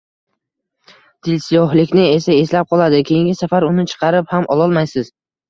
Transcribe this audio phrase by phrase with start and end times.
[1.27, 5.15] dilsiyohlikni esa eslab qoladi, keyingi safar uni chaqirib ham ololmaysiz.